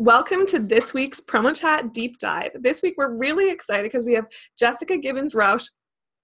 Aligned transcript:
Welcome 0.00 0.46
to 0.46 0.60
this 0.60 0.94
week's 0.94 1.20
Promo 1.20 1.52
Chat 1.52 1.92
Deep 1.92 2.20
Dive. 2.20 2.52
This 2.60 2.82
week 2.82 2.94
we're 2.96 3.16
really 3.16 3.50
excited 3.50 3.82
because 3.82 4.04
we 4.04 4.14
have 4.14 4.26
Jessica 4.56 4.96
Gibbons 4.96 5.34
Rausch 5.34 5.66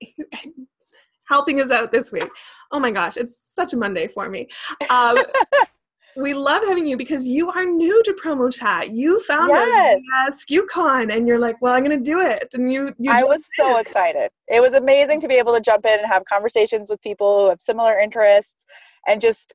helping 1.29 1.61
us 1.61 1.73
out 1.73 1.91
this 1.91 2.13
week. 2.13 2.29
Oh 2.71 2.79
my 2.79 2.93
gosh, 2.93 3.17
it's 3.17 3.53
such 3.53 3.73
a 3.73 3.77
Monday 3.77 4.07
for 4.07 4.29
me. 4.29 4.47
Um, 4.91 5.19
we 6.17 6.35
love 6.35 6.63
having 6.63 6.87
you 6.87 6.97
because 6.97 7.27
you 7.27 7.51
are 7.51 7.65
new 7.65 8.01
to 8.05 8.13
Promo 8.13 8.55
Chat. 8.55 8.93
You 8.93 9.19
found 9.25 9.51
Yes. 9.51 9.97
us 9.97 10.03
at 10.29 10.35
SKUCon 10.35 11.13
and 11.13 11.27
you're 11.27 11.41
like, 11.41 11.61
well, 11.61 11.75
I'm 11.75 11.83
going 11.83 11.99
to 11.99 12.11
do 12.11 12.21
it. 12.21 12.47
And 12.55 12.73
you, 12.73 12.95
you 13.01 13.11
I 13.11 13.25
was 13.25 13.45
so 13.57 13.79
excited. 13.79 14.31
It 14.47 14.61
was 14.61 14.75
amazing 14.75 15.19
to 15.23 15.27
be 15.27 15.35
able 15.35 15.53
to 15.53 15.61
jump 15.61 15.85
in 15.85 15.99
and 15.99 16.07
have 16.07 16.25
conversations 16.27 16.91
with 16.91 17.01
people 17.01 17.41
who 17.41 17.49
have 17.49 17.61
similar 17.61 17.99
interests 17.99 18.67
and 19.09 19.21
just 19.21 19.53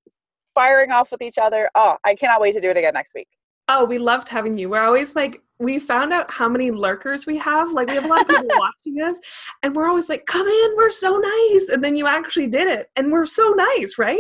firing 0.54 0.91
off 0.91 1.09
with 1.09 1.21
each 1.21 1.38
other. 1.38 1.70
Oh, 1.75 1.95
I 2.04 2.15
cannot 2.15 2.41
wait 2.41 2.54
to 2.55 2.59
do 2.59 2.70
it 2.70 2.75
again 2.75 2.95
next 2.95 3.15
week. 3.15 3.29
Oh, 3.71 3.86
we 3.86 3.99
loved 3.99 4.28
having 4.28 4.57
you. 4.57 4.68
We're 4.68 4.82
always 4.82 5.15
like, 5.15 5.43
we 5.59 5.78
found 5.78 6.11
out 6.11 6.32
how 6.32 6.50
many 6.50 6.71
lurkers 6.71 7.28
we 7.28 7.37
have. 7.37 7.71
Like, 7.71 7.87
we 7.87 7.93
have 7.95 8.05
a 8.05 8.07
lot 8.07 8.21
of 8.21 8.28
people 8.28 8.47
watching 8.57 9.00
us, 9.01 9.19
and 9.61 9.75
we're 9.75 9.87
always 9.87 10.09
like, 10.09 10.25
come 10.25 10.47
in, 10.47 10.73
we're 10.75 10.89
so 10.89 11.18
nice. 11.18 11.69
And 11.69 11.83
then 11.83 11.95
you 11.95 12.07
actually 12.07 12.47
did 12.47 12.68
it, 12.68 12.89
and 12.95 13.11
we're 13.11 13.28
so 13.28 13.50
nice, 13.50 14.00
right? 14.00 14.19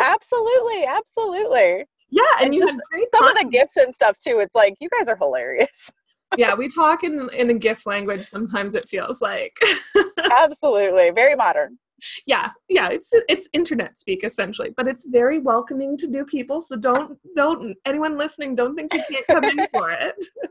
Absolutely, 0.00 0.84
absolutely. 0.84 1.84
Yeah, 2.10 2.22
and, 2.40 2.46
And 2.46 2.54
you 2.54 2.66
just 2.66 2.82
Some 3.14 3.28
of 3.28 3.36
the 3.36 3.44
gifts 3.44 3.76
and 3.76 3.94
stuff 3.94 4.18
too. 4.18 4.40
It's 4.40 4.54
like 4.54 4.74
you 4.80 4.88
guys 4.98 5.08
are 5.08 5.16
hilarious. 5.16 5.90
Yeah, 6.36 6.54
we 6.54 6.68
talk 6.68 7.04
in, 7.04 7.30
in 7.32 7.48
a 7.48 7.54
GIF 7.54 7.86
language 7.86 8.22
sometimes, 8.22 8.74
it 8.74 8.86
feels 8.86 9.22
like. 9.22 9.58
Absolutely, 10.30 11.10
very 11.10 11.34
modern. 11.34 11.78
Yeah, 12.26 12.50
yeah, 12.68 12.88
it's 12.88 13.10
it's 13.28 13.48
internet 13.52 13.98
speak 13.98 14.24
essentially, 14.24 14.70
but 14.76 14.88
it's 14.88 15.04
very 15.06 15.38
welcoming 15.38 15.96
to 15.98 16.08
new 16.08 16.24
people. 16.24 16.60
So 16.60 16.76
don't 16.76 17.18
don't 17.36 17.76
anyone 17.84 18.18
listening 18.18 18.54
don't 18.54 18.74
think 18.74 18.92
you 18.94 19.02
can't 19.10 19.26
come 19.26 19.44
in 19.44 19.66
for 19.72 19.90
it. 19.90 20.24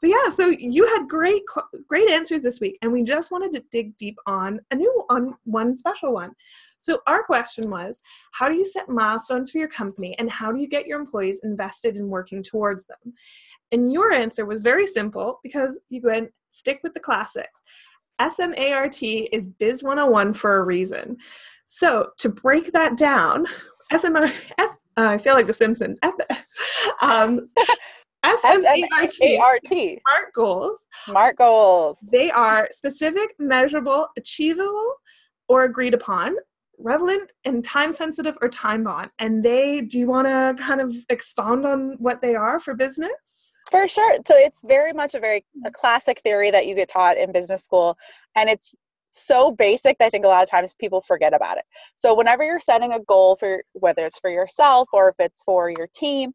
But 0.00 0.08
yeah, 0.08 0.30
so 0.30 0.46
you 0.46 0.86
had 0.86 1.08
great 1.08 1.42
great 1.86 2.08
answers 2.08 2.42
this 2.42 2.60
week, 2.60 2.78
and 2.82 2.90
we 2.90 3.02
just 3.02 3.30
wanted 3.30 3.52
to 3.52 3.62
dig 3.70 3.96
deep 3.96 4.16
on 4.26 4.60
a 4.70 4.74
new 4.74 5.04
on 5.10 5.34
one 5.44 5.76
special 5.76 6.12
one. 6.12 6.32
So 6.78 7.00
our 7.06 7.22
question 7.22 7.70
was, 7.70 8.00
how 8.32 8.48
do 8.48 8.54
you 8.54 8.64
set 8.64 8.88
milestones 8.88 9.50
for 9.50 9.58
your 9.58 9.68
company, 9.68 10.16
and 10.18 10.30
how 10.30 10.52
do 10.52 10.60
you 10.60 10.68
get 10.68 10.86
your 10.86 10.98
employees 10.98 11.40
invested 11.44 11.96
in 11.96 12.08
working 12.08 12.42
towards 12.42 12.86
them? 12.86 13.12
And 13.72 13.92
your 13.92 14.12
answer 14.12 14.46
was 14.46 14.60
very 14.60 14.86
simple 14.86 15.38
because 15.42 15.78
you 15.88 16.00
went 16.02 16.30
stick 16.50 16.80
with 16.82 16.94
the 16.94 17.00
classics. 17.00 17.62
SMART 18.20 19.02
is 19.02 19.46
Biz 19.46 19.82
101 19.82 20.32
for 20.34 20.56
a 20.56 20.62
reason. 20.62 21.16
So 21.66 22.10
to 22.18 22.28
break 22.28 22.72
that 22.72 22.96
down, 22.96 23.46
SMART, 23.96 24.30
uh, 24.58 24.66
I 24.96 25.18
feel 25.18 25.34
like 25.34 25.46
The 25.46 25.52
Simpsons. 25.52 25.98
Um, 27.00 27.48
SMART, 28.24 28.38
S-M-A-R-T. 29.24 29.98
SMART 30.06 30.32
goals, 30.34 30.88
Smart 31.04 31.36
goals. 31.36 31.98
they 32.12 32.30
are 32.30 32.68
specific, 32.70 33.34
measurable, 33.38 34.08
achievable, 34.16 34.94
or 35.48 35.64
agreed 35.64 35.94
upon, 35.94 36.36
relevant, 36.78 37.32
and 37.44 37.64
time 37.64 37.92
sensitive 37.92 38.36
or 38.40 38.48
time 38.48 38.84
bound. 38.84 39.10
And 39.18 39.42
they, 39.44 39.80
do 39.80 39.98
you 39.98 40.06
want 40.06 40.26
to 40.28 40.62
kind 40.62 40.80
of 40.80 40.94
expound 41.08 41.66
on 41.66 41.96
what 41.98 42.20
they 42.20 42.34
are 42.34 42.60
for 42.60 42.74
business? 42.74 43.51
For 43.72 43.88
sure. 43.88 44.16
So 44.26 44.36
it's 44.36 44.60
very 44.62 44.92
much 44.92 45.14
a 45.14 45.18
very 45.18 45.46
a 45.64 45.70
classic 45.70 46.20
theory 46.20 46.50
that 46.50 46.66
you 46.66 46.74
get 46.74 46.90
taught 46.90 47.16
in 47.16 47.32
business 47.32 47.64
school, 47.64 47.96
and 48.36 48.50
it's 48.50 48.74
so 49.12 49.50
basic 49.50 49.96
that 49.96 50.04
I 50.04 50.10
think 50.10 50.26
a 50.26 50.28
lot 50.28 50.42
of 50.42 50.50
times 50.50 50.74
people 50.74 51.00
forget 51.00 51.32
about 51.32 51.56
it. 51.56 51.64
So 51.96 52.14
whenever 52.14 52.44
you're 52.44 52.60
setting 52.60 52.92
a 52.92 53.00
goal 53.00 53.34
for 53.34 53.64
whether 53.72 54.04
it's 54.04 54.18
for 54.18 54.28
yourself 54.28 54.90
or 54.92 55.08
if 55.08 55.14
it's 55.18 55.42
for 55.42 55.70
your 55.70 55.88
team, 55.94 56.34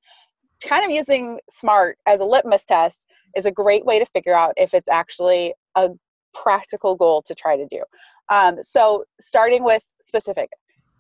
kind 0.64 0.84
of 0.84 0.90
using 0.90 1.40
SMART 1.52 2.00
as 2.08 2.22
a 2.22 2.26
litmus 2.26 2.66
test 2.66 3.06
is 3.36 3.46
a 3.46 3.52
great 3.52 3.86
way 3.86 4.00
to 4.00 4.06
figure 4.08 4.36
out 4.36 4.54
if 4.58 4.74
it's 4.74 4.90
actually 4.90 5.54
a 5.76 5.92
practical 6.34 6.96
goal 6.96 7.22
to 7.22 7.36
try 7.36 7.56
to 7.56 7.68
do. 7.68 7.84
Um, 8.30 8.64
so 8.64 9.06
starting 9.22 9.64
with 9.64 9.84
specific, 10.02 10.50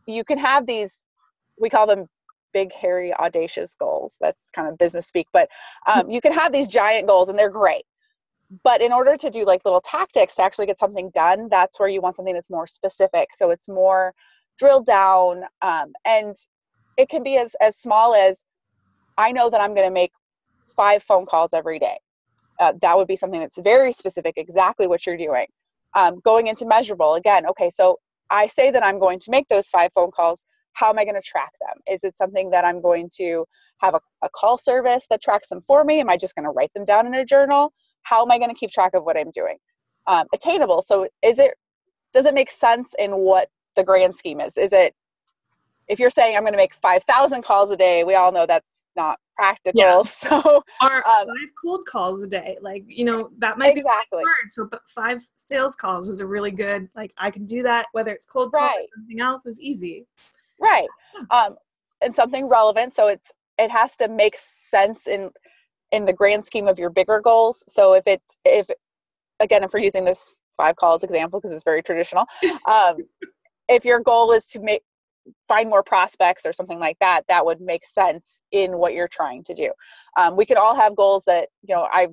you 0.06 0.23
can 0.23 0.38
have 0.38 0.67
these. 0.67 1.03
We 1.59 1.72
call 1.72 1.88
them 1.88 2.06
big, 2.57 2.73
hairy, 2.73 3.13
audacious 3.25 3.75
goals. 3.75 4.18
That's 4.23 4.44
kind 4.56 4.68
of 4.68 4.78
business 4.78 5.06
speak, 5.07 5.28
but 5.31 5.47
um, 5.91 6.09
you 6.09 6.22
can 6.22 6.34
have 6.34 6.51
these 6.51 6.68
giant 6.68 7.06
goals 7.07 7.29
and 7.29 7.38
they're 7.38 7.57
great. 7.63 7.85
But 8.63 8.81
in 8.81 8.91
order 9.00 9.16
to 9.23 9.29
do 9.29 9.45
like 9.45 9.66
little 9.66 9.81
tactics 9.81 10.35
to 10.35 10.44
actually 10.44 10.67
get 10.72 10.79
something 10.79 11.12
done, 11.13 11.50
that's 11.50 11.79
where 11.79 11.90
you 11.90 12.01
want 12.01 12.16
something 12.16 12.34
that's 12.34 12.50
more 12.50 12.67
specific. 12.79 13.28
So 13.40 13.51
it's 13.51 13.67
more 13.67 14.13
drilled 14.57 14.85
down, 14.85 15.44
um, 15.62 15.88
and 16.06 16.35
it 17.01 17.07
can 17.09 17.23
be 17.23 17.38
as 17.38 17.56
as 17.67 17.73
small 17.78 18.16
as 18.16 18.44
I 19.17 19.31
know 19.31 19.50
that 19.51 19.62
I'm 19.62 19.73
going 19.75 19.88
to 19.88 19.94
make 20.01 20.13
five 20.75 21.03
phone 21.03 21.25
calls 21.25 21.51
every 21.53 21.79
day. 21.79 21.97
Uh, 22.59 22.73
that 22.81 22.97
would 22.97 23.07
be 23.07 23.17
something 23.22 23.41
that's 23.44 23.62
very 23.73 23.91
specific, 23.91 24.34
exactly 24.38 24.88
what 24.88 25.06
you're 25.06 25.17
doing. 25.29 25.47
Um, 25.94 26.13
going 26.23 26.47
into 26.47 26.66
measurable 26.66 27.13
again. 27.22 27.46
Okay, 27.51 27.69
so 27.69 27.85
I 28.29 28.47
say 28.47 28.72
that 28.72 28.84
I'm 28.88 29.00
going 29.06 29.19
to 29.25 29.31
make 29.31 29.47
those 29.47 29.67
five 29.69 29.91
phone 29.94 30.12
calls 30.12 30.44
how 30.77 30.91
am 30.91 30.99
I 30.99 31.05
going 31.05 31.15
to 31.15 31.21
track 31.21 31.51
them? 31.59 31.81
Is 31.91 32.03
it 32.03 32.15
something 32.15 32.51
that 32.51 32.63
I'm 32.63 32.81
going 32.81 33.09
to 33.17 33.45
have 33.79 33.95
a, 33.95 33.99
a 34.23 34.29
call 34.29 34.59
service 34.59 35.07
that 35.09 35.23
tracks 35.23 35.49
them 35.49 35.59
for 35.61 35.83
me? 35.83 35.99
Am 35.99 36.09
I 36.09 36.17
just 36.17 36.35
going 36.35 36.45
to 36.45 36.51
write 36.51 36.71
them 36.75 36.85
down 36.85 37.07
in 37.07 37.15
a 37.15 37.25
journal? 37.25 37.73
How 38.03 38.21
am 38.21 38.29
I 38.31 38.38
going 38.38 38.51
to 38.51 38.55
keep 38.55 38.69
track 38.69 38.91
of 38.93 39.03
what 39.03 39.17
I'm 39.17 39.31
doing? 39.31 39.57
Um, 40.05 40.27
attainable. 40.33 40.83
So 40.83 41.07
is 41.23 41.39
it 41.39 41.55
does 42.13 42.25
it 42.25 42.33
make 42.35 42.51
sense 42.51 42.93
in 42.99 43.11
what 43.11 43.49
the 43.75 43.83
grand 43.83 44.16
scheme 44.16 44.39
is? 44.39 44.55
Is 44.55 44.71
it 44.71 44.93
if 45.87 45.99
you're 45.99 46.11
saying 46.11 46.35
I'm 46.35 46.43
going 46.43 46.53
to 46.53 46.57
make 46.57 46.75
5,000 46.75 47.41
calls 47.41 47.71
a 47.71 47.77
day, 47.77 48.03
we 48.03 48.13
all 48.16 48.31
know 48.31 48.45
that's 48.45 48.85
not 48.95 49.19
practical. 49.35 49.81
Yeah. 49.81 50.03
So 50.05 50.63
Or 50.81 50.95
Um, 51.09 51.27
five 51.27 51.49
cold 51.61 51.87
calls 51.87 52.21
a 52.21 52.27
day. 52.27 52.57
Like, 52.61 52.83
you 52.87 53.05
know, 53.05 53.29
that 53.39 53.57
might 53.57 53.73
be 53.73 53.79
exactly. 53.79 54.23
hard. 54.23 54.51
So, 54.51 54.66
but 54.66 54.81
five 54.87 55.25
sales 55.37 55.75
calls 55.75 56.07
is 56.09 56.19
a 56.19 56.25
really 56.25 56.51
good, 56.51 56.89
like, 56.95 57.13
I 57.17 57.31
can 57.31 57.45
do 57.45 57.63
that, 57.63 57.87
whether 57.93 58.11
it's 58.11 58.25
cold 58.25 58.51
call 58.51 58.66
or 58.66 58.67
Right. 58.67 58.87
something 58.95 59.21
else 59.21 59.45
is 59.45 59.59
easy. 59.59 60.05
Right. 60.59 60.88
Um, 61.31 61.56
and 62.01 62.16
something 62.16 62.47
relevant. 62.47 62.95
So 62.95 63.07
it's 63.07 63.31
it 63.57 63.72
has 63.72 63.95
to 63.97 64.07
make 64.07 64.35
sense 64.38 65.07
in 65.07 65.29
in 65.91 66.06
the 66.06 66.13
grand 66.13 66.45
scheme 66.45 66.68
of 66.68 66.78
your 66.79 66.90
bigger 66.90 67.19
goals. 67.19 67.63
So 67.68 67.94
if 67.94 68.03
it 68.06 68.22
if 68.45 68.67
again 69.40 69.63
if 69.63 69.73
we're 69.73 69.81
using 69.81 70.06
this 70.06 70.35
five 70.57 70.75
calls 70.75 71.03
example 71.03 71.40
because 71.40 71.51
it's 71.51 71.63
very 71.63 71.84
traditional, 71.84 72.25
um, 72.67 72.97
if 73.67 73.85
your 73.85 74.00
goal 74.00 74.31
is 74.31 74.46
to 74.47 74.59
make 74.59 74.81
find 75.47 75.69
more 75.69 75.84
prospects 75.84 76.46
or 76.46 76.53
something 76.53 76.79
like 76.79 76.97
that, 77.00 77.23
that 77.28 77.46
would 77.46 77.59
make 77.59 77.85
sense 77.85 78.41
in 78.51 78.78
what 78.78 78.94
you're 78.94 79.09
trying 79.09 79.44
to 79.44 79.53
do. 79.53 79.72
Um, 80.17 80.38
we 80.38 80.46
can 80.46 80.56
all 80.57 80.75
have 80.75 80.96
goals 80.96 81.23
that 81.25 81.50
you 81.63 81.75
know 81.75 81.88
I 81.91 82.07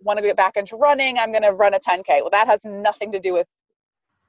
want 0.00 0.18
to 0.18 0.22
get 0.22 0.36
back 0.36 0.56
into 0.56 0.76
running. 0.76 1.18
I'm 1.18 1.32
going 1.32 1.42
to 1.42 1.52
run 1.52 1.74
a 1.74 1.80
10k. 1.80 2.20
Well, 2.20 2.30
that 2.30 2.46
has 2.46 2.60
nothing 2.64 3.10
to 3.12 3.18
do 3.18 3.32
with 3.32 3.46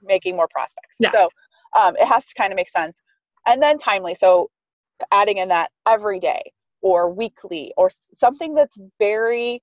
making 0.01 0.35
more 0.35 0.47
prospects. 0.49 0.97
Yeah. 0.99 1.11
So 1.11 1.29
um, 1.75 1.95
it 1.97 2.07
has 2.07 2.25
to 2.27 2.33
kind 2.35 2.53
of 2.53 2.55
make 2.55 2.69
sense 2.69 3.01
and 3.45 3.61
then 3.61 3.77
timely 3.77 4.15
so 4.15 4.49
adding 5.11 5.37
in 5.37 5.49
that 5.49 5.71
every 5.87 6.19
day 6.19 6.41
or 6.81 7.11
weekly 7.11 7.73
or 7.77 7.89
something 7.89 8.53
that's 8.53 8.77
very 8.99 9.61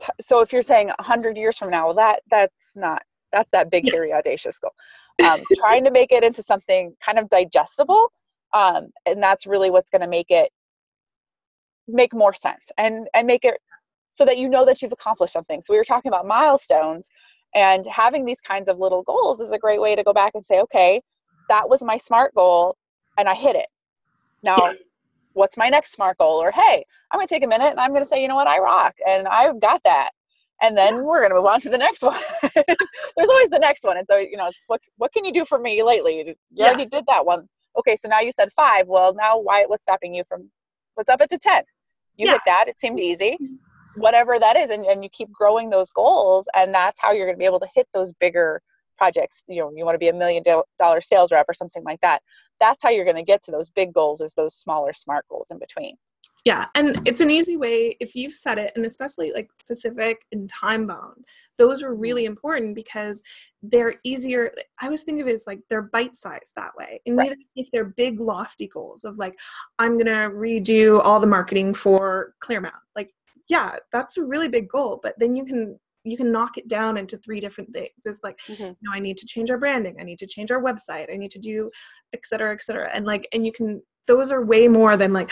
t- 0.00 0.08
so 0.20 0.40
if 0.40 0.52
you're 0.52 0.62
saying 0.62 0.88
100 0.88 1.36
years 1.36 1.58
from 1.58 1.70
now 1.70 1.86
well 1.86 1.94
that 1.94 2.22
that's 2.30 2.72
not 2.74 3.02
that's 3.32 3.50
that 3.50 3.70
big 3.70 3.84
Yeah. 3.84 3.92
hairy 3.92 4.12
audacious 4.12 4.58
goal 4.58 4.72
um, 5.22 5.42
trying 5.54 5.84
to 5.84 5.90
make 5.90 6.12
it 6.12 6.22
into 6.24 6.42
something 6.42 6.94
kind 7.04 7.18
of 7.18 7.28
digestible 7.28 8.12
um, 8.54 8.88
and 9.06 9.22
that's 9.22 9.46
really 9.46 9.70
what's 9.70 9.90
going 9.90 10.02
to 10.02 10.08
make 10.08 10.30
it 10.30 10.50
make 11.88 12.12
more 12.14 12.34
sense 12.34 12.70
and 12.78 13.08
and 13.14 13.26
make 13.26 13.44
it 13.44 13.58
so 14.12 14.24
that 14.24 14.38
you 14.38 14.48
know 14.48 14.64
that 14.64 14.82
you've 14.82 14.92
accomplished 14.92 15.32
something 15.32 15.62
so 15.62 15.72
we 15.72 15.78
were 15.78 15.84
talking 15.84 16.08
about 16.08 16.26
milestones 16.26 17.08
and 17.54 17.86
having 17.86 18.24
these 18.24 18.40
kinds 18.40 18.68
of 18.68 18.78
little 18.78 19.02
goals 19.02 19.40
is 19.40 19.52
a 19.52 19.58
great 19.58 19.80
way 19.80 19.94
to 19.94 20.02
go 20.02 20.12
back 20.12 20.32
and 20.34 20.44
say 20.44 20.60
okay 20.60 21.00
that 21.48 21.68
was 21.68 21.82
my 21.82 21.96
smart 21.96 22.34
goal 22.34 22.76
and 23.18 23.28
I 23.28 23.34
hit 23.34 23.56
it. 23.56 23.68
Now, 24.42 24.56
Yeah. 24.66 24.72
what's 25.32 25.56
my 25.56 25.68
next 25.68 25.92
smart 25.92 26.18
goal? 26.18 26.40
Or 26.42 26.50
hey, 26.50 26.84
I'm 27.10 27.18
gonna 27.18 27.26
take 27.26 27.44
a 27.44 27.46
minute 27.46 27.70
and 27.70 27.80
I'm 27.80 27.92
gonna 27.92 28.04
say, 28.04 28.20
you 28.22 28.28
know 28.28 28.34
what, 28.36 28.46
I 28.46 28.58
rock 28.58 28.94
and 29.06 29.26
I've 29.28 29.60
got 29.60 29.82
that. 29.84 30.10
And 30.62 30.76
then 30.76 31.04
we're 31.04 31.22
gonna 31.22 31.34
move 31.34 31.44
on 31.44 31.60
to 31.60 31.68
the 31.68 31.78
next 31.78 32.02
one. 32.10 32.20
There's 32.54 33.28
always 33.28 33.50
the 33.50 33.58
next 33.58 33.84
one. 33.84 33.96
And 33.98 34.06
so, 34.06 34.16
you 34.16 34.36
know, 34.36 34.46
it's 34.46 34.64
what 34.66 34.80
what 34.96 35.12
can 35.12 35.24
you 35.24 35.32
do 35.32 35.44
for 35.44 35.58
me 35.58 35.82
lately? 35.82 36.18
You 36.18 36.34
Yeah. 36.52 36.66
already 36.66 36.86
did 36.86 37.04
that 37.06 37.24
one. 37.24 37.48
Okay, 37.78 37.96
so 37.96 38.08
now 38.08 38.20
you 38.20 38.32
said 38.32 38.50
five. 38.52 38.86
Well, 38.88 39.14
now 39.14 39.38
why 39.38 39.66
what's 39.66 39.82
stopping 39.82 40.14
you 40.14 40.24
from 40.24 40.50
what's 40.94 41.10
up 41.10 41.20
it 41.20 41.30
to 41.30 41.38
ten? 41.38 41.62
You 42.16 42.26
Yeah. 42.26 42.32
hit 42.32 42.42
that, 42.46 42.68
it 42.68 42.80
seemed 42.80 43.00
easy. 43.00 43.32
Mm-hmm. 43.32 43.54
Whatever 44.00 44.38
that 44.38 44.56
is, 44.56 44.70
and, 44.70 44.84
and 44.84 45.02
you 45.02 45.10
keep 45.10 45.30
growing 45.32 45.70
those 45.70 45.90
goals, 45.90 46.48
and 46.54 46.74
that's 46.74 47.00
how 47.00 47.12
you're 47.12 47.26
gonna 47.26 47.38
be 47.38 47.44
able 47.44 47.60
to 47.60 47.68
hit 47.74 47.86
those 47.92 48.12
bigger 48.14 48.62
projects 48.96 49.42
you 49.48 49.60
know 49.60 49.70
you 49.74 49.84
want 49.84 49.94
to 49.94 49.98
be 49.98 50.08
a 50.08 50.12
million 50.12 50.42
do- 50.42 50.64
dollar 50.78 51.00
sales 51.00 51.30
rep 51.32 51.46
or 51.48 51.54
something 51.54 51.84
like 51.84 52.00
that 52.00 52.22
that's 52.60 52.82
how 52.82 52.90
you're 52.90 53.04
going 53.04 53.16
to 53.16 53.22
get 53.22 53.42
to 53.42 53.50
those 53.50 53.68
big 53.70 53.92
goals 53.92 54.20
is 54.20 54.32
those 54.34 54.54
smaller 54.54 54.92
smart 54.92 55.24
goals 55.28 55.48
in 55.50 55.58
between 55.58 55.94
Yeah, 56.44 56.66
and 56.76 56.86
it's 57.08 57.20
an 57.20 57.30
easy 57.38 57.56
way 57.56 57.96
if 57.98 58.14
you've 58.14 58.32
set 58.32 58.56
it, 58.64 58.70
and 58.76 58.86
especially 58.86 59.32
like 59.38 59.48
specific 59.60 60.16
and 60.32 60.48
time 60.48 60.86
bound. 60.86 61.24
Those 61.58 61.82
are 61.82 61.92
really 61.92 62.22
Mm-hmm. 62.22 62.32
important 62.34 62.74
because 62.76 63.16
they're 63.62 63.94
easier. 64.04 64.42
I 64.80 64.84
always 64.86 65.02
think 65.02 65.20
of 65.20 65.26
it 65.26 65.34
as 65.34 65.44
like 65.50 65.60
they're 65.68 65.90
bite 65.96 66.14
sized 66.14 66.52
that 66.54 66.70
way. 66.78 67.00
And 67.06 67.16
Right. 67.16 67.36
if 67.56 67.66
they're 67.72 67.92
big, 68.04 68.20
lofty 68.20 68.68
goals 68.68 69.02
of 69.04 69.18
like, 69.18 69.34
I'm 69.82 69.98
gonna 69.98 70.30
redo 70.30 71.00
all 71.04 71.18
the 71.20 71.26
marketing 71.38 71.74
for 71.74 72.34
Clearmount, 72.44 72.82
like, 72.94 73.10
yeah, 73.48 73.76
that's 73.92 74.16
a 74.16 74.22
really 74.32 74.48
big 74.48 74.68
goal. 74.68 75.00
But 75.02 75.14
then 75.18 75.34
you 75.34 75.44
can 75.44 75.80
you 76.06 76.16
can 76.16 76.30
knock 76.32 76.56
it 76.56 76.68
down 76.68 76.96
into 76.96 77.18
three 77.18 77.40
different 77.40 77.72
things. 77.72 77.90
It's 78.04 78.20
like 78.22 78.38
Mhm. 78.48 78.58
you 78.60 78.76
know, 78.82 78.92
I 78.92 79.00
need 79.00 79.16
to 79.18 79.26
change 79.26 79.50
our 79.50 79.58
branding, 79.58 79.96
I 80.00 80.04
need 80.04 80.18
to 80.20 80.26
change 80.26 80.50
our 80.50 80.62
website, 80.62 81.12
I 81.12 81.16
need 81.16 81.30
to 81.32 81.38
do 81.38 81.70
et 82.12 82.20
cetera, 82.24 82.52
et 82.54 82.62
cetera. 82.62 82.90
And 82.94 83.04
like, 83.04 83.28
and 83.32 83.44
you 83.44 83.52
can, 83.52 83.82
those 84.06 84.30
are 84.30 84.44
way 84.44 84.68
more 84.68 84.96
than 84.96 85.12
like, 85.12 85.30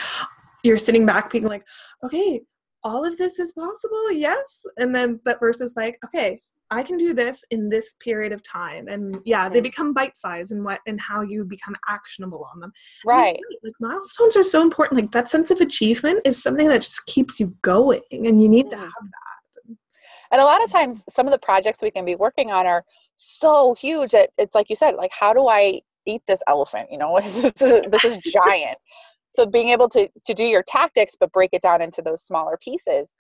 you're 0.64 0.78
sitting 0.78 1.06
back 1.06 1.30
being 1.30 1.44
like, 1.44 1.64
okay, 2.04 2.40
all 2.82 3.04
of 3.04 3.16
this 3.16 3.38
is 3.38 3.52
possible, 3.52 4.10
yes. 4.12 4.64
And 4.78 4.94
then, 4.94 5.20
but 5.24 5.38
versus 5.40 5.74
like, 5.76 5.98
okay, 6.04 6.42
I 6.70 6.82
can 6.82 6.96
do 6.96 7.14
this 7.14 7.44
in 7.50 7.68
this 7.68 7.94
period 8.00 8.32
of 8.32 8.42
time. 8.42 8.88
And 8.88 9.20
yeah, 9.24 9.48
they 9.48 9.60
Mhm. 9.60 9.64
become 9.64 9.92
bite 9.92 10.16
sized 10.16 10.50
and 10.50 10.64
what 10.64 10.80
and 10.86 11.00
how 11.00 11.20
you 11.20 11.44
become 11.44 11.76
actionable 11.88 12.48
on 12.52 12.58
them. 12.60 12.72
Right. 13.04 13.38
Like 13.62 13.74
milestones 13.80 14.34
are 14.36 14.42
so 14.42 14.60
important. 14.62 15.00
Like 15.00 15.12
that 15.12 15.28
sense 15.28 15.50
of 15.50 15.60
achievement 15.60 16.22
is 16.24 16.42
something 16.42 16.68
that 16.68 16.82
just 16.82 17.04
keeps 17.06 17.38
you 17.38 17.54
going 17.62 18.02
and 18.10 18.42
you 18.42 18.48
need 18.48 18.70
to 18.70 18.76
Mhm. 18.76 18.80
have 18.80 19.04
that. 19.04 19.33
And 20.34 20.40
a 20.40 20.44
lot 20.44 20.64
of 20.64 20.68
times, 20.68 21.04
some 21.08 21.28
of 21.28 21.32
the 21.32 21.38
projects 21.38 21.78
we 21.80 21.92
can 21.92 22.04
be 22.04 22.16
working 22.16 22.50
on 22.50 22.66
are 22.66 22.84
so 23.16 23.72
huge 23.74 24.10
that 24.10 24.30
it's 24.36 24.52
like 24.52 24.68
you 24.68 24.74
said, 24.74 24.96
like, 24.96 25.12
how 25.12 25.32
do 25.32 25.46
I 25.46 25.80
eat 26.06 26.22
this 26.26 26.40
elephant? 26.48 26.88
You 26.90 26.98
know, 26.98 27.20
this 27.22 27.62
is, 27.62 27.82
this 27.88 28.04
is 28.04 28.18
giant. 28.18 28.76
So 29.30 29.46
being 29.46 29.68
able 29.68 29.88
to 29.90 30.08
to 30.26 30.34
do 30.34 30.42
your 30.42 30.64
tactics, 30.66 31.14
but 31.18 31.30
break 31.30 31.50
it 31.52 31.62
down 31.62 31.80
into 31.80 32.02
those 32.02 32.24
smaller 32.24 32.58
pieces, 32.60 33.14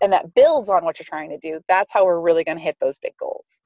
and 0.00 0.12
that 0.12 0.34
builds 0.34 0.68
on 0.68 0.84
what 0.84 0.98
you're 0.98 1.06
trying 1.08 1.30
to 1.30 1.38
do. 1.38 1.60
That's 1.68 1.92
how 1.92 2.04
we're 2.04 2.20
really 2.20 2.42
going 2.42 2.58
to 2.58 2.64
hit 2.64 2.76
those 2.80 2.98
big 2.98 3.16
goals. 3.18 3.60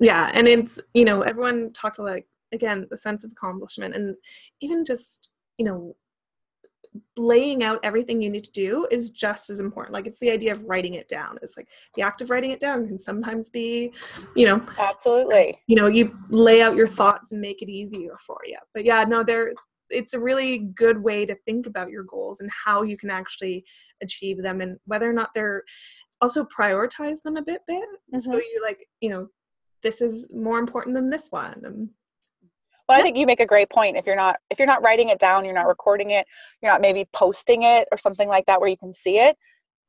yeah 0.00 0.28
and 0.34 0.48
it's 0.48 0.80
you 0.94 1.04
know 1.04 1.22
everyone 1.22 1.72
talked 1.72 2.00
about 2.00 2.10
like 2.10 2.26
again 2.50 2.88
the 2.90 2.96
sense 2.96 3.22
of 3.22 3.30
accomplishment 3.30 3.94
and 3.94 4.16
even 4.60 4.84
just 4.84 5.30
you 5.58 5.64
know 5.64 5.94
laying 7.16 7.62
out 7.62 7.78
everything 7.82 8.20
you 8.20 8.30
need 8.30 8.44
to 8.44 8.52
do 8.52 8.86
is 8.90 9.10
just 9.10 9.50
as 9.50 9.60
important 9.60 9.92
like 9.92 10.06
it's 10.06 10.18
the 10.18 10.30
idea 10.30 10.52
of 10.52 10.62
writing 10.64 10.94
it 10.94 11.08
down 11.08 11.38
it's 11.42 11.56
like 11.56 11.68
the 11.94 12.02
act 12.02 12.20
of 12.20 12.30
writing 12.30 12.50
it 12.50 12.60
down 12.60 12.86
can 12.86 12.98
sometimes 12.98 13.50
be 13.50 13.92
you 14.34 14.46
know 14.46 14.64
Absolutely. 14.78 15.58
you 15.66 15.76
know 15.76 15.86
you 15.86 16.16
lay 16.30 16.62
out 16.62 16.76
your 16.76 16.86
thoughts 16.86 17.32
and 17.32 17.40
make 17.40 17.62
it 17.62 17.68
easier 17.68 18.16
for 18.26 18.38
you 18.46 18.58
but 18.74 18.84
yeah 18.84 19.04
no 19.04 19.22
there 19.22 19.52
it's 19.90 20.14
a 20.14 20.20
really 20.20 20.58
good 20.74 21.00
way 21.02 21.24
to 21.24 21.34
think 21.46 21.66
about 21.66 21.90
your 21.90 22.02
goals 22.04 22.40
and 22.40 22.50
how 22.64 22.82
you 22.82 22.96
can 22.96 23.10
actually 23.10 23.64
achieve 24.02 24.42
them 24.42 24.60
and 24.60 24.78
whether 24.86 25.08
or 25.08 25.12
not 25.12 25.30
they're 25.34 25.62
also 26.20 26.44
prioritize 26.44 27.20
them 27.22 27.36
a 27.36 27.42
bit 27.42 27.60
bit 27.66 27.84
so 28.20 28.32
Mhm. 28.32 28.36
you 28.36 28.60
like 28.62 28.88
you 29.00 29.10
know 29.10 29.28
this 29.82 30.00
is 30.00 30.26
more 30.32 30.58
important 30.58 30.94
than 30.96 31.10
this 31.10 31.28
one 31.30 31.60
and 31.64 31.90
Well, 32.88 32.98
I 32.98 33.02
think 33.02 33.16
you 33.16 33.26
make 33.26 33.40
a 33.40 33.46
great 33.46 33.68
point. 33.70 33.96
If 33.96 34.06
you're 34.06 34.16
not 34.16 34.36
if 34.50 34.58
you're 34.58 34.66
not 34.66 34.82
writing 34.82 35.08
it 35.08 35.18
down, 35.18 35.44
you're 35.44 35.54
not 35.54 35.66
recording 35.66 36.10
it, 36.10 36.26
you're 36.62 36.70
not 36.70 36.80
maybe 36.80 37.06
posting 37.12 37.62
it 37.64 37.88
or 37.92 37.98
something 37.98 38.28
like 38.28 38.46
that 38.46 38.60
where 38.60 38.68
you 38.70 38.76
can 38.76 38.92
see 38.92 39.18
it. 39.18 39.36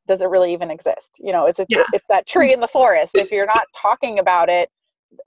Does 0.08 0.22
it 0.22 0.30
really 0.30 0.54
even 0.54 0.72
exist? 0.72 1.20
You 1.20 1.32
know, 1.34 1.46
it's 1.46 1.60
a, 1.60 1.66
Yeah. 1.70 1.84
it's 1.94 2.08
that 2.08 2.26
tree 2.28 2.50
mm. 2.52 2.54
in 2.56 2.60
the 2.62 2.68
forest. 2.68 3.16
If 3.16 3.32
you're 3.32 3.46
not 3.46 3.66
talking 3.76 4.20
about 4.20 4.48
it, 4.50 4.70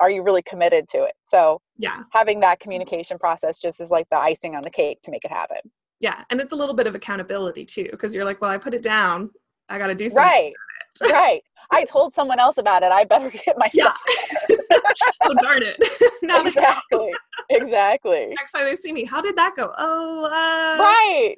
are 0.00 0.10
you 0.10 0.22
really 0.22 0.42
committed 0.42 0.88
to 0.88 1.04
it? 1.04 1.12
So 1.24 1.60
yeah 1.78 2.02
having 2.12 2.40
that 2.40 2.60
communication 2.60 3.18
process 3.18 3.58
just 3.58 3.80
is 3.80 3.90
like 3.90 4.06
the 4.10 4.16
icing 4.18 4.54
on 4.56 4.62
the 4.62 4.70
cake 4.70 5.00
to 5.02 5.10
make 5.10 5.24
it 5.24 5.30
happen. 5.32 5.56
yeah 6.00 6.24
and 6.30 6.38
it's 6.40 6.52
a 6.52 6.56
little 6.56 6.74
bit 6.74 6.86
of 6.86 6.94
accountability 6.94 7.64
too 7.64 7.88
because 7.92 8.14
you're 8.14 8.24
like 8.26 8.38
well 8.42 8.50
i 8.50 8.58
put 8.58 8.74
it 8.74 8.82
down 8.82 9.30
i 9.70 9.78
gotta 9.78 9.94
do 9.94 10.08
something 10.10 10.22
Right. 10.22 10.52
right. 11.12 11.40
I 11.70 11.84
told 11.84 12.12
someone 12.12 12.38
else 12.40 12.58
about 12.58 12.82
it. 12.82 12.90
I 12.92 13.04
better 13.04 13.30
get 13.46 13.56
my 13.56 13.70
Yeah. 13.72 13.92
stuff. 13.94 14.58
oh 15.22 15.34
darn 15.40 15.62
it 15.62 15.76
now 16.22 16.44
exactly. 16.44 17.12
Exactly. 17.50 18.26
next 18.28 18.52
time 18.52 18.64
they 18.64 18.76
see 18.76 18.92
me 18.92 19.04
how 19.04 19.20
did 19.20 19.36
that 19.36 19.54
go 19.56 19.72
oh 19.78 20.24
uh 20.24 20.82
right 20.82 21.34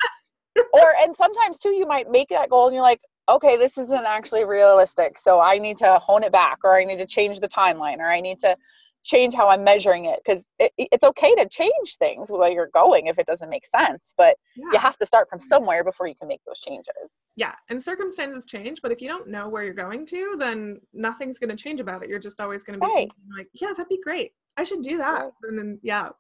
or 0.75 0.95
and 1.03 1.17
sometimes 1.17 1.59
too 1.59 1.71
you 1.71 1.87
might 1.87 2.11
make 2.11 2.29
that 2.29 2.51
goal 2.51 2.67
and 2.67 2.75
you're 2.75 2.83
like 2.83 3.01
okay 3.29 3.57
this 3.57 3.79
isn't 3.79 4.05
actually 4.07 4.45
realistic 4.45 5.19
so 5.19 5.41
i 5.41 5.57
need 5.57 5.79
to 5.79 5.99
hone 5.99 6.23
it 6.23 6.33
back 6.33 6.59
or 6.65 6.79
i 6.79 6.85
need 6.85 6.99
to 6.99 7.07
change 7.07 7.41
the 7.41 7.49
timeline 7.49 7.99
or 7.99 8.11
i 8.11 8.21
need 8.21 8.39
to 8.39 8.57
change 9.05 9.35
how 9.35 9.49
i'm 9.49 9.65
measuring 9.65 10.05
it 10.07 10.21
because 10.25 10.47
it, 10.59 10.73
it's 10.79 11.05
okay 11.05 11.35
to 11.35 11.49
change 11.49 11.97
things 11.99 12.31
while 12.31 12.51
you're 12.51 12.71
going 12.73 13.07
if 13.07 13.19
it 13.19 13.27
doesn't 13.27 13.51
make 13.51 13.67
sense 13.67 14.15
but 14.17 14.37
yeah. 14.57 14.67
you 14.73 14.79
have 14.79 14.97
to 14.97 15.05
start 15.07 15.29
from 15.29 15.39
somewhere 15.39 15.83
before 15.85 16.07
you 16.07 16.15
can 16.15 16.29
make 16.29 16.41
those 16.47 16.61
changes. 16.61 17.25
Yeah 17.37 17.55
and 17.69 17.83
circumstances 17.83 18.45
change 18.47 18.81
but 18.83 18.93
if 18.93 19.01
you 19.01 19.09
don't 19.09 19.29
know 19.29 19.49
where 19.49 19.65
you're 19.65 19.75
going 19.75 20.07
to 20.07 20.37
then 20.39 20.81
nothing's 20.93 21.39
going 21.39 21.51
to 21.51 21.57
change 21.57 21.81
about 21.81 22.03
it. 22.03 22.09
You're 22.09 22.19
just 22.19 22.41
always 22.41 22.63
going 22.65 22.79
to 22.79 22.87
be 22.87 22.93
Right. 22.93 23.11
like 23.37 23.49
yeah 23.55 23.69
that'd 23.69 23.89
be 23.89 24.01
great. 24.03 24.33
I 24.57 24.65
should 24.65 24.83
do 24.83 24.99
that. 24.99 25.21
Right. 25.23 25.33
and 25.49 25.59
then 25.59 25.79
yeah. 25.83 26.11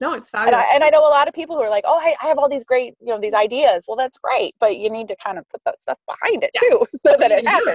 No 0.00 0.14
it's 0.14 0.30
and 0.34 0.54
I, 0.54 0.64
and 0.74 0.82
I 0.82 0.88
know 0.90 1.00
a 1.00 1.10
lot 1.10 1.28
of 1.28 1.34
people 1.34 1.56
who 1.56 1.62
are 1.62 1.70
like 1.70 1.84
oh 1.86 1.98
I, 2.00 2.14
I 2.22 2.26
have 2.26 2.38
all 2.38 2.48
these 2.48 2.64
great 2.64 2.94
you 3.00 3.08
know 3.12 3.18
these 3.20 3.34
ideas. 3.34 3.84
Well 3.88 3.96
that's 3.96 4.18
great 4.18 4.54
but 4.60 4.76
you 4.76 4.90
need 4.90 5.08
to 5.08 5.16
kind 5.16 5.38
of 5.38 5.48
put 5.48 5.60
that 5.64 5.80
stuff 5.80 5.98
behind 6.08 6.44
it 6.44 6.50
Yeah. 6.54 6.70
too 6.70 6.86
so 7.00 7.16
that 7.18 7.30
it 7.30 7.44
need 7.44 7.50
to 7.50 7.58
do 7.58 7.66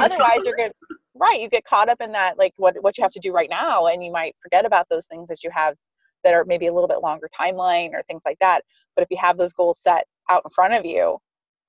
happens. 0.00 0.14
otherwise 0.14 0.42
you're 0.44 0.56
good 0.56 0.72
right 1.18 1.40
you 1.40 1.48
get 1.48 1.64
caught 1.64 1.88
up 1.88 2.00
in 2.00 2.12
that 2.12 2.38
like 2.38 2.52
what 2.56 2.74
what 2.82 2.96
you 2.96 3.02
have 3.02 3.10
to 3.10 3.20
do 3.20 3.32
right 3.32 3.50
now 3.50 3.86
and 3.86 4.04
you 4.04 4.12
might 4.12 4.34
forget 4.42 4.64
about 4.64 4.86
those 4.90 5.06
things 5.06 5.28
that 5.28 5.42
you 5.42 5.50
have 5.52 5.74
that 6.24 6.34
are 6.34 6.44
maybe 6.44 6.66
a 6.66 6.72
little 6.72 6.88
bit 6.88 7.02
longer 7.02 7.28
timeline 7.38 7.92
or 7.92 8.02
things 8.02 8.22
like 8.24 8.38
that 8.40 8.62
but 8.94 9.02
if 9.02 9.08
you 9.10 9.16
have 9.16 9.36
those 9.36 9.52
goals 9.52 9.80
set 9.80 10.06
out 10.28 10.42
in 10.44 10.50
front 10.50 10.74
of 10.74 10.84
you 10.84 11.18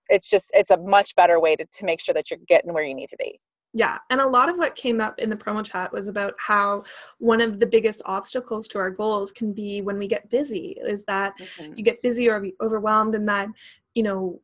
it's 0.09 0.29
just 0.29 0.51
it's 0.53 0.71
a 0.71 0.77
much 0.77 1.15
better 1.15 1.39
way 1.39 1.55
to, 1.55 1.65
to 1.65 1.85
make 1.85 2.01
sure 2.01 2.13
that 2.13 2.29
you're 2.29 2.39
getting 2.47 2.73
where 2.73 2.83
you 2.83 2.95
need 2.95 3.09
to 3.09 3.17
be. 3.17 3.39
Yeah, 3.73 3.97
and 4.09 4.21
a 4.21 4.27
lot 4.27 4.49
of 4.49 4.57
what 4.57 4.75
came 4.75 5.01
up 5.01 5.19
in 5.19 5.29
the 5.29 5.35
promo 5.35 5.63
chat 5.63 5.91
was 5.91 6.07
about 6.07 6.33
how 6.39 6.83
one 7.19 7.41
of 7.41 7.59
the 7.59 7.65
biggest 7.65 8.01
obstacles 8.05 8.67
to 8.69 8.79
our 8.79 8.89
goals 8.89 9.31
can 9.31 9.53
be 9.53 9.81
when 9.81 9.99
we 9.99 10.07
get 10.07 10.29
busy 10.29 10.77
is 10.83 11.03
that 11.05 11.33
mm-hmm. 11.37 11.73
you 11.75 11.83
get 11.83 12.01
busy 12.01 12.29
or 12.29 12.39
be 12.39 12.55
overwhelmed 12.61 13.13
and 13.13 13.27
that, 13.27 13.49
you 13.93 14.03
know, 14.03 14.39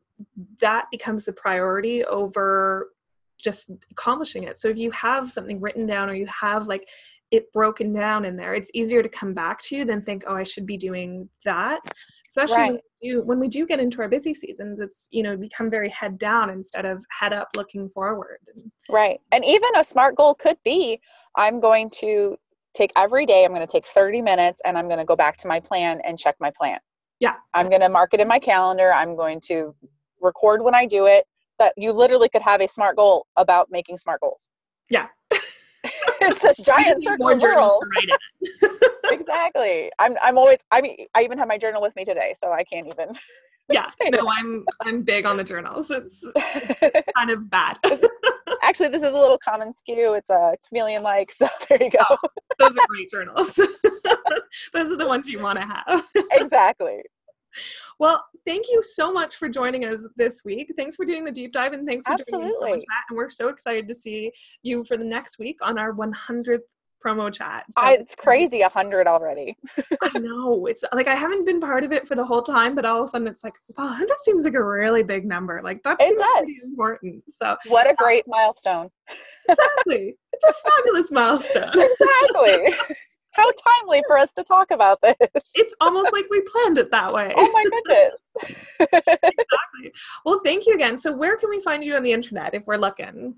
that 0.60 0.86
becomes 0.92 1.24
the 1.24 1.32
priority 1.32 2.04
over 2.04 2.90
just 3.38 3.70
accomplishing 3.90 4.44
it. 4.44 4.58
So 4.58 4.68
if 4.68 4.76
you 4.78 4.90
have 4.92 5.30
something 5.30 5.60
written 5.60 5.86
down 5.86 6.08
or 6.10 6.14
you 6.14 6.26
have 6.26 6.66
like 6.66 6.88
it 7.30 7.52
broken 7.52 7.92
down 7.92 8.24
in 8.24 8.36
there, 8.36 8.54
it's 8.54 8.70
easier 8.74 9.02
to 9.02 9.08
come 9.08 9.34
back 9.34 9.60
to 9.62 9.76
you 9.76 9.84
than 9.84 10.00
think, 10.02 10.24
oh, 10.26 10.34
I 10.36 10.42
should 10.44 10.66
be 10.66 10.76
doing 10.76 11.28
that. 11.44 11.80
Especially 12.28 12.56
when, 12.56 12.72
Right. 12.72 12.80
we 13.02 13.10
do, 13.10 13.22
when 13.24 13.40
we 13.40 13.48
do 13.48 13.66
get 13.66 13.80
into 13.80 14.00
our 14.02 14.08
busy 14.08 14.34
seasons, 14.34 14.80
it's, 14.80 15.08
you 15.10 15.22
know, 15.22 15.36
become 15.36 15.70
very 15.70 15.88
head 15.90 16.18
down 16.18 16.50
instead 16.50 16.84
of 16.84 17.04
head 17.10 17.32
up 17.32 17.48
looking 17.56 17.88
forward. 17.88 18.38
right 18.90 19.20
and 19.32 19.44
even 19.44 19.68
a 19.76 19.84
smart 19.84 20.14
goal 20.16 20.34
could 20.34 20.58
be 20.64 21.00
i'm 21.36 21.58
going 21.58 21.88
to 21.90 22.36
take 22.74 22.92
every 22.96 23.24
day 23.24 23.44
i'm 23.44 23.54
going 23.54 23.66
to 23.66 23.70
take 23.72 23.86
30 23.86 24.20
minutes 24.20 24.60
and 24.64 24.76
i'm 24.76 24.88
going 24.88 24.98
to 24.98 25.04
go 25.06 25.16
back 25.16 25.36
to 25.38 25.48
my 25.48 25.58
plan 25.58 26.00
and 26.04 26.18
check 26.18 26.34
my 26.38 26.50
plan 26.54 26.78
Yeah. 27.18 27.34
i'm 27.54 27.68
going 27.70 27.80
to 27.80 27.88
mark 27.88 28.12
it 28.12 28.20
in 28.20 28.28
my 28.28 28.38
calendar 28.38 28.92
i'm 28.92 29.16
going 29.16 29.40
to 29.46 29.74
record 30.20 30.62
when 30.62 30.74
i 30.74 30.84
do 30.86 31.06
it 31.06 31.24
that 31.58 31.72
you 31.76 31.92
literally 31.92 32.28
could 32.28 32.42
have 32.42 32.60
a 32.60 32.68
smart 32.68 32.96
goal 32.96 33.26
about 33.36 33.70
making 33.70 33.96
smart 33.98 34.20
goals 34.20 34.48
Yeah. 34.90 35.06
it's 36.20 36.40
this 36.40 36.56
giant 36.64 37.02
circle 37.04 37.26
world 37.26 37.82
to 37.82 37.88
write 37.96 38.08
it. 38.08 38.80
exactly 39.20 39.90
i'm 39.98 40.16
i'm 40.22 40.38
always 40.38 40.58
i 40.70 40.80
mean 40.80 41.06
i 41.14 41.22
even 41.22 41.36
have 41.38 41.48
my 41.48 41.58
journal 41.58 41.82
with 41.82 41.94
me 41.96 42.04
today 42.04 42.34
so 42.38 42.52
i 42.52 42.64
can't 42.64 42.86
even 42.86 43.12
Yeah, 43.70 43.88
no, 44.10 44.28
I'm 44.30 44.62
I'm 44.82 45.00
big 45.02 45.24
on 45.24 45.38
the 45.38 45.44
journals. 45.44 45.90
It's 45.90 46.22
kind 47.16 47.30
of 47.30 47.48
bad. 47.48 47.78
actually 48.62 48.88
this 48.90 49.02
is 49.02 49.12
a 49.14 49.18
little 49.18 49.38
commonsku 49.38 50.16
it's 50.18 50.28
a 50.30 50.54
chameleon 50.68 51.02
like 51.02 51.32
so 51.32 51.48
there 51.68 51.82
you 51.82 51.88
go 51.90 52.04
oh, 52.10 52.16
Those 52.58 52.76
are 52.76 52.86
great 52.88 53.10
journals. 53.10 53.54
Those 54.72 54.90
are 54.92 54.96
the 54.96 55.06
ones 55.06 55.26
you 55.28 55.38
want 55.40 55.58
to 55.58 55.64
have. 55.66 56.04
exactly 56.32 57.02
Well, 57.98 58.24
thank 58.46 58.66
you 58.70 58.82
so 58.82 59.12
much 59.12 59.36
for 59.36 59.48
joining 59.48 59.84
us 59.84 60.06
this 60.16 60.44
week. 60.44 60.72
Thanks 60.76 60.96
for 60.96 61.04
doing 61.04 61.24
the 61.24 61.32
deep 61.32 61.52
dive 61.52 61.72
and 61.72 61.86
thanks 61.86 62.06
for 62.06 62.16
joining 62.30 62.46
us 62.46 62.52
Absolutely. 62.52 62.78
chat. 62.80 63.04
And 63.08 63.16
we're 63.16 63.30
so 63.30 63.48
excited 63.48 63.88
to 63.88 63.94
see 63.94 64.32
you 64.62 64.84
for 64.84 64.96
the 64.96 65.04
next 65.04 65.38
week 65.38 65.58
on 65.62 65.78
our 65.78 65.92
100th 65.92 66.60
promo 67.04 67.32
chat. 67.32 67.64
So 67.70 67.82
I, 67.82 67.92
it's 67.94 68.14
crazy 68.14 68.62
hundred 68.62 69.06
already 69.06 69.56
I 70.02 70.18
know. 70.18 70.66
It's 70.66 70.82
like 70.92 71.06
I 71.06 71.14
haven't 71.14 71.44
been 71.44 71.60
part 71.60 71.84
of 71.84 71.92
it 71.92 72.08
for 72.08 72.14
the 72.14 72.24
whole 72.24 72.42
time, 72.42 72.74
but 72.74 72.84
all 72.84 73.02
of 73.02 73.04
a 73.04 73.08
sudden 73.08 73.28
it's 73.28 73.44
like, 73.44 73.54
wow, 73.76 73.84
100 73.84 74.08
seems 74.20 74.44
like 74.44 74.54
a 74.54 74.64
really 74.64 75.02
big 75.02 75.26
number. 75.26 75.60
Like 75.62 75.82
that 75.82 76.00
It 76.00 76.08
seems 76.08 76.20
does. 76.20 76.30
pretty 76.38 76.60
important. 76.64 77.24
So 77.28 77.56
what 77.66 77.86
a 77.86 77.90
um, 77.90 77.96
great 77.98 78.24
milestone 78.26 78.88
exactly. 79.48 80.16
it's 80.32 80.44
a 80.44 80.52
fabulous 80.52 81.10
milestone. 81.10 81.72
exactly 81.74 82.74
how 83.34 83.50
timely 83.80 84.02
for 84.06 84.18
us 84.18 84.32
to 84.32 84.44
talk 84.44 84.70
about 84.70 85.00
this 85.02 85.16
It's 85.54 85.74
almost 85.80 86.12
like 86.12 86.24
we 86.30 86.42
planned 86.42 86.78
it 86.78 86.90
that 86.90 87.12
way. 87.12 87.32
oh 87.36 87.50
my 87.52 87.64
goodness 87.64 88.20
exactly. 88.80 89.92
Well, 90.24 90.40
thank 90.44 90.66
you 90.66 90.74
again. 90.74 90.98
So, 90.98 91.12
where 91.12 91.36
can 91.36 91.50
we 91.50 91.60
find 91.60 91.84
you 91.84 91.94
on 91.94 92.02
the 92.02 92.12
internet 92.12 92.54
if 92.54 92.64
we're 92.66 92.76
looking? 92.76 93.34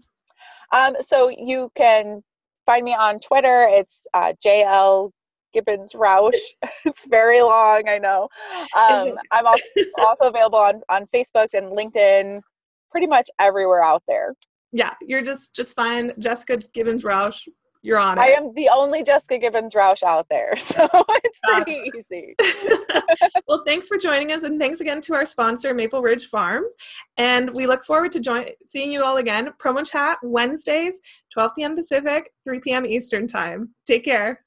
um, 0.72 0.96
so 1.00 1.28
you 1.28 1.70
can 1.76 2.22
find 2.64 2.84
me 2.84 2.94
on 2.94 3.20
twitter 3.20 3.68
it's 3.70 4.06
uh, 4.14 4.32
jl 4.44 5.10
Gibbons 5.56 5.94
Roush. 5.94 6.36
it's 6.84 7.06
very 7.06 7.40
long, 7.40 7.84
I 7.88 7.96
know. 7.96 8.28
Um, 8.76 9.18
I'm 9.32 9.46
also, 9.46 9.62
also 9.98 10.28
available 10.28 10.58
on, 10.58 10.82
on 10.90 11.06
Facebook 11.06 11.54
and 11.54 11.72
LinkedIn, 11.72 12.42
pretty 12.90 13.06
much 13.06 13.28
everywhere 13.38 13.82
out 13.82 14.02
there. 14.06 14.34
Yeah, 14.72 14.92
you're 15.00 15.22
just 15.22 15.54
just 15.54 15.74
find 15.74 16.12
Jessica 16.18 16.58
Gibbons 16.74 17.04
Roush. 17.04 17.48
You're 17.86 17.98
on 17.98 18.18
it. 18.18 18.20
I 18.20 18.30
am 18.30 18.50
the 18.54 18.68
only 18.68 19.04
Jessica 19.04 19.38
Gibbons 19.38 19.72
Roush 19.72 20.02
out 20.02 20.26
there, 20.28 20.56
so 20.56 20.88
it's 20.92 21.38
pretty 21.44 21.92
uh, 21.94 21.96
easy. 21.96 22.34
well, 23.46 23.62
thanks 23.64 23.86
for 23.86 23.96
joining 23.96 24.32
us, 24.32 24.42
and 24.42 24.58
thanks 24.58 24.80
again 24.80 25.00
to 25.02 25.14
our 25.14 25.24
sponsor, 25.24 25.72
Maple 25.72 26.02
Ridge 26.02 26.26
Farms. 26.26 26.72
And 27.16 27.54
we 27.54 27.68
look 27.68 27.84
forward 27.84 28.10
to 28.12 28.20
join 28.20 28.46
seeing 28.66 28.90
you 28.90 29.04
all 29.04 29.18
again. 29.18 29.50
Promo 29.62 29.88
chat 29.88 30.18
Wednesdays, 30.24 30.98
12 31.32 31.52
p.m. 31.54 31.76
Pacific, 31.76 32.32
3 32.42 32.58
p.m. 32.58 32.86
Eastern 32.86 33.28
time. 33.28 33.70
Take 33.86 34.04
care. 34.04 34.40